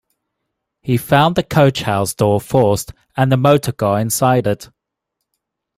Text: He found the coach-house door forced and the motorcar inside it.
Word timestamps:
He 0.81 0.97
found 0.97 1.35
the 1.35 1.43
coach-house 1.43 2.15
door 2.15 2.41
forced 2.41 2.91
and 3.15 3.31
the 3.31 3.37
motorcar 3.37 3.99
inside 3.99 4.47
it. 4.47 4.71